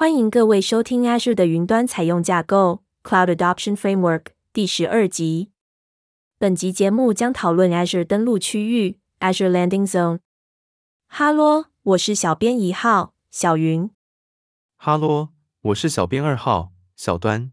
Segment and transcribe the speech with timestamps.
[0.00, 5.50] 欢迎各位收听 Azure 的云端采用架构 Cloud Adoption Framework 第十二集。
[6.38, 10.20] 本集节目将讨论 Azure 登录区域 Azure Landing Zone。
[11.06, 13.90] 哈喽，我是小编一号小云。
[14.78, 15.28] 哈喽，
[15.60, 17.52] 我是小编二号小端。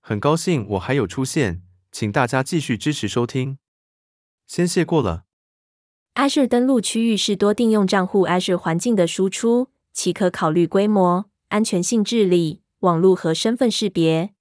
[0.00, 1.60] 很高兴我还有出现，
[1.92, 3.58] 请大家继续支持收听。
[4.46, 5.24] 先谢过了。
[6.14, 11.26] Azure 登录区域是多定用账户 Azure 环境的输出，其可考虑规模。
[11.50, 14.32] 安全性治理、网络和身份识别。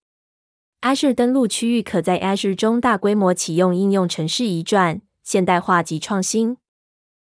[0.81, 6.57] Azure 登录区域可在 Azure 中大规模启用应用程式移转、现代化及创新。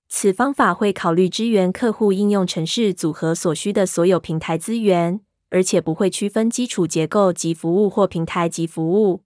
[0.08, 5.20] 此方法会考虑支援客户应用程式组合所需的所有平台资源，
[5.50, 9.22] 而且不会区分基础结构及服务或平台及服务。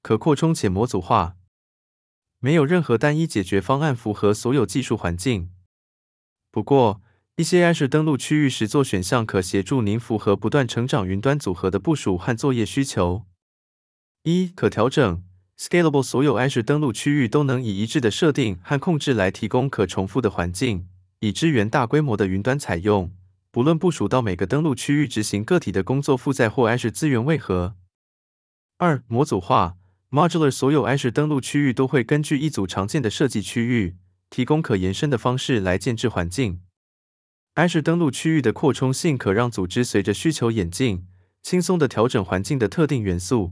[0.00, 1.34] 可扩充且模组化，
[2.38, 5.50] 没有任何单一解决方案符合所有技术环境。
[6.52, 7.02] 不过，
[7.38, 13.26] 一些 Azure 登录区域实作选项可协助您符合不断成长云端组合的部署和作业需求。
[14.24, 15.22] 一、可调整
[15.56, 20.88] （Scalable） 所有 Azure 登录区域都能以一致的设定和控制来提供可重复的环境，
[21.20, 23.12] 以支援大规模的云端采用，
[23.52, 27.76] 不论部署到每个登录区域执行个体的工作负载或 Azure 资源为何。
[28.78, 29.76] 二、模组化
[30.10, 33.96] （Modular） 所有 Azure 登录区域都会根据一组常见的设计区域，
[34.28, 36.62] 提供可延伸的方式来建置环境。
[37.58, 41.04] Azure 登陆区域的扩充性可让组织随着需求演进，
[41.42, 43.50] 轻松地调整环境的特定元素。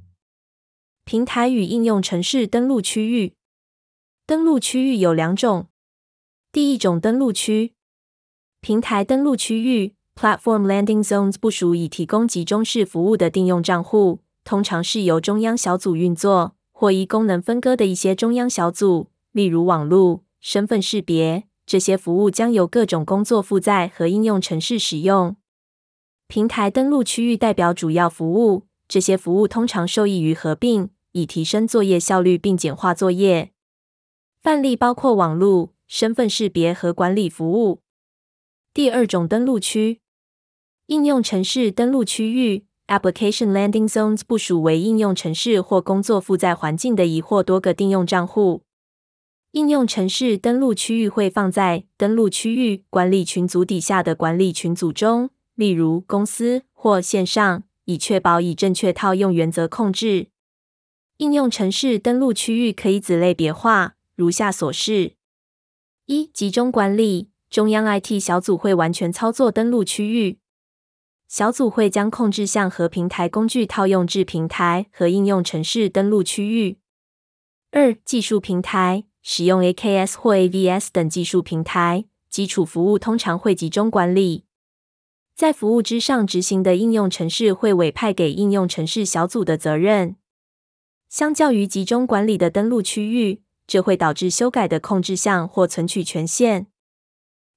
[1.04, 3.32] 平台与应用程式登陆区域，
[4.24, 5.66] 登陆区域有两种。
[6.52, 7.72] 第一种登陆区，
[8.60, 21.45] 平台登陆区域 （Platform Landing Zones） 部属以提供集中式服务的定用账户，通常是由中央小组运作，或依功能分割的一些中央小组，例如网络、身份识别。
[21.66, 25.36] 这些服务将由各种工作负载和应用程式使用。
[26.28, 33.50] 平台登录区域代表主要服务，这些服务通常受益于合并，以提升作业效率并简化作业。
[34.40, 37.80] 范例包括网络、身份识别和管理服务。
[38.72, 40.00] 第二种登录区，
[40.86, 48.62] 应用程式登录区域 （Application Landing Zones） 部署为应用程式或工作负载环境的一或多个订用账户。
[49.56, 60.26] 应用程式登录区域会放在登录区域管理群组底下的管理群组中，例如公司或线上，以确保以正确套用原则控制。
[61.16, 65.14] 应用程式登录区域可以子类别化，如下所示：
[66.04, 70.38] 一、集中管理，中央 IT 小组会完全操作登录区域，
[71.26, 76.76] 小组会将控制项和平台工具套用至平台和应用程式登录区域。
[77.70, 79.04] 二、技术平台。
[79.28, 84.44] 使用 AKS 或 AVS 等技术平台，基础服务通常会集中管理，
[85.34, 90.14] 在服务之上执行的应用程式会委派给应用程式小组的责任。
[91.08, 96.68] 相较于集中管理的登录区域，这会导致修改的控制项或存取权限。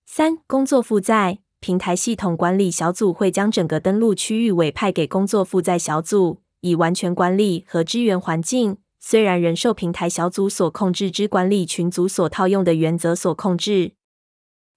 [0.07, 8.78] 三、工作负载平台系统管理小组会将整个登录区域委派给工作负载小组，以完全管理和支援环境。
[9.01, 13.93] 虽然人受平台小组所控制之管理群组所套用的原则所控制，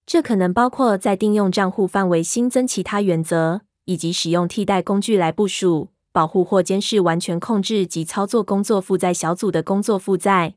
[0.06, 10.54] 这可能包括在定用账户范围新增其他原则，以及使用替代工具来部署、保护或监视完全控制及操作工作负载小组的工作负载。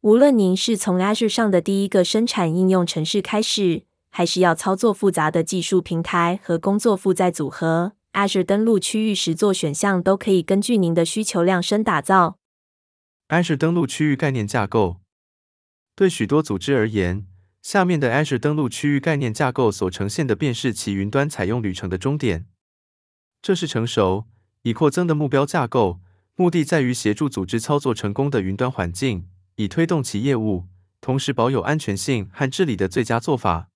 [0.00, 12.36] 无论您是从 Azure 上的第一个生产应用程式开始，还是要操作复杂的技术平台和工作负载组合，Azure 登录区域实作选项都可以根据您的需求量身打造。
[13.28, 15.00] Azure 登陆区域概念架构。
[15.96, 17.26] 对许多组织而言，
[17.62, 22.46] 下面的 Azure 登陆区域概念架构所呈现的便是其云端采用旅程的终点。
[23.40, 24.26] 这是成熟、
[24.62, 26.00] 已扩增的目标架构，
[26.36, 29.26] 目的在于协助组织操作成功的云端环境，
[29.56, 30.68] 以推动其业务，
[31.00, 33.70] 同时保有安全性和治理的最佳做法。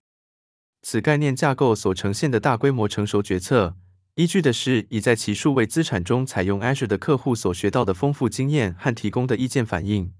[0.82, 3.76] 此概念架构所呈现的大规模成熟决策。
[4.18, 10.12] 依据的是已在其数位资产中采用 Azure 的客户所学到的丰富经验和提供的意见反映。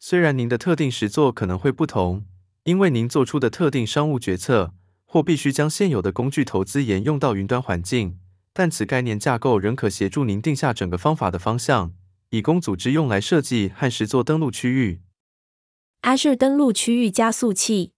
[0.00, 2.24] 虽然您的特定实作可能会不同，
[2.64, 4.74] 因为您做出的特定商务决策
[5.04, 8.18] 或必须将现有的工具投资沿用到云端环境，
[8.52, 11.94] 但此概念架构仍可协助您定下整个方法的方向，
[12.30, 15.00] 以供组织用来设计和实作登录区域。
[16.02, 17.92] Azure 登录区域加速器。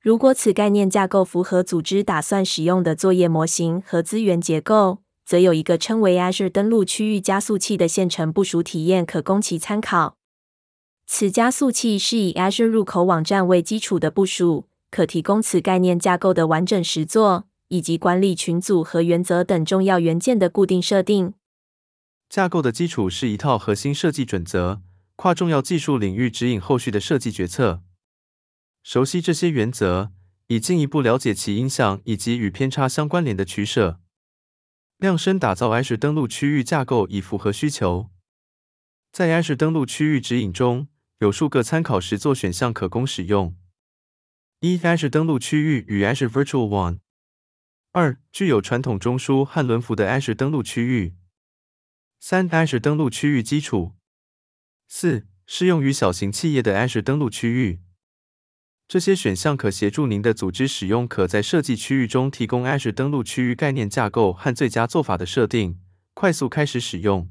[0.00, 10.16] 如果此概念架构符合组织打算使用的作业模型和资源结构，则有一个称为 Azure 登录区域加速器的线程部署体验可供其参考。
[11.06, 21.34] 此加速器是以 Azure 入口网站为基础的部署，可提供此概念架构的完整实作，以及管理群组和原则等重要元件的固定设定。
[22.30, 24.80] 架构的基础是一套核心设计准则，
[25.16, 27.82] 跨重要技术领域指引后续的设计决策。
[28.82, 30.12] 熟悉这些原则，
[30.46, 34.00] 以进一步了解其影响以及与偏差相关联的取舍。
[34.96, 38.10] 量身打造 Azure 登录区域架构以符合需求。
[39.12, 40.88] 在 Azure 登录区域指引中，
[41.18, 43.56] 有数个参考实作选项可供使用：
[44.60, 46.98] 一、Azure 登录区域与 Azure Virtual One；
[47.92, 51.14] 二、具有传统中枢和轮辐的 Azure 登录区域；
[52.18, 53.94] 三、Azure 登录区域基础；
[54.88, 57.80] 四、适用于小型企业的 Azure 登录区域。
[58.90, 65.78] 这些选项可协助您的组织使用可在设计区域中提供 Azure 登录区域概念架构和最佳做法的设定，
[66.12, 67.30] 快速开始使用。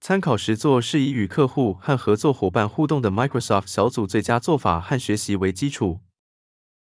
[0.00, 6.00] 参考实作是以与客户和合作伙伴互动的 Microsoft 小组最佳做法和学习为基础。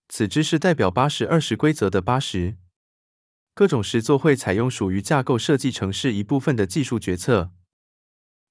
[0.09, 2.57] 此知识代表八十二十规则的八十。
[3.55, 7.51] 各种实作会采用属于架构设计城市一部分的技术决策。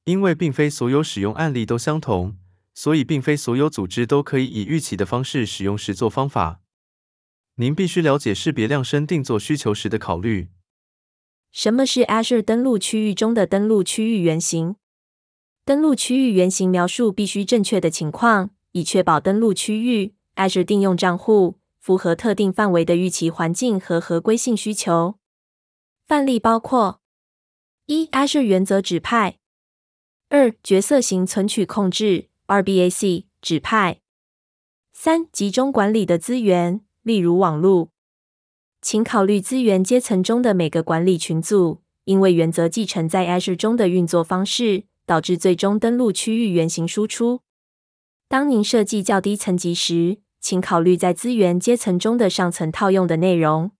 [0.04, 2.38] 因为并非所有使用案例都相同，
[2.78, 6.62] 所以并非所有组织都可以以预期的方式使用实作方法。
[7.56, 10.50] 您必须了解识别量身定做需求时的考虑。
[11.52, 14.76] 什么是 Azure 登录区域中的登录区域原型？
[15.66, 25.18] 登录区域原型描述必须正确的情况，以确保登录区域 Azure 定用账户符合特定范围的预期环境和合规性需求。
[26.06, 27.02] 范例包括：
[27.88, 29.40] 一、Azure 原则指派；
[30.30, 34.00] 二、角色型存取控制 （RBAC） 指派；
[34.94, 37.90] 三、集中管理的资源，例如网络。
[38.82, 47.42] 请考虑资源阶层中的每个管理群组，因为原则继承在 Azure 中的运作方式，导致最终登陆区域原型输出。
[48.30, 53.72] 当您设计较低层级时，请考虑在资源阶层中的上层套用的内容。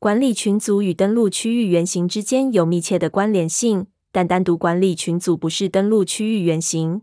[0.00, 7.02] 管理群组与登录区域原型之间有密切的关联性，但单独管理群组不是登录区域原型。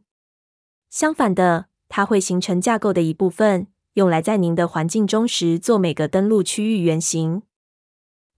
[0.96, 3.68] 相反的，它会形成架构的一部分。
[3.96, 7.42] 用来在您的环境中时做每个登录区域原型。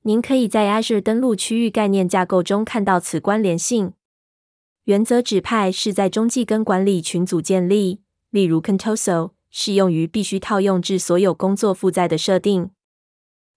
[0.01, 3.94] 您可以在 Azure 登录区域概念架构中看到此关联性。
[4.86, 8.01] 原则指派是在中继跟管理群组建立，
[8.31, 12.71] 例如 Contoso，适用于必须套用至所有工作负载的设定。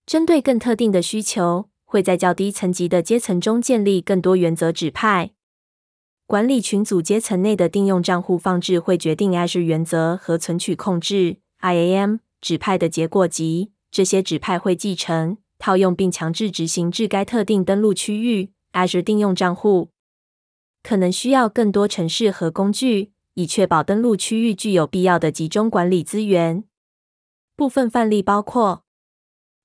[0.05, 5.31] 针对更特定的需求，会在较低层级的阶层中建立更多原则指派。
[6.31, 11.39] 管理群组阶层内的定用账户放置会决定 Azure 原则和存取控制。
[11.61, 18.53] IAM 指派的结果集，这些指派会继承、套用并强制执行至该特定登录区域。
[18.75, 19.89] Azure 定用账户
[20.85, 26.63] 可能需要更多程式和工具，以确保登录区域具有必要的集中管理资源。
[27.57, 28.85] 部分范例包括：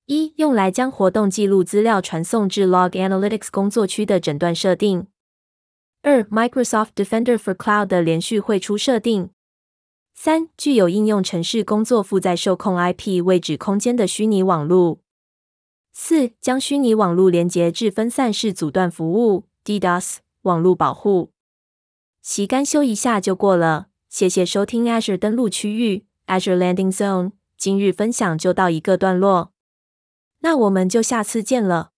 [0.06, 5.04] 一、用来将活动记录资料传送至 Log Analytics 工作区的诊断设定；
[6.08, 9.30] 二、Microsoft Defender for Cloud 的连续汇出设定。
[10.14, 15.00] 三、具有应用程式工作负载受控 IP 位置空间的虚拟网络。
[15.92, 21.32] 四、将虚拟网络连接至分散式阻断服务 （DDoS） 网络保护。
[22.22, 27.32] 其干修一下就过了，谢谢收听 Azure 登录区域 Azure Landing Zone。
[27.56, 29.50] 今日分享就到一个段落，
[30.42, 31.90] 那我们就下次见了。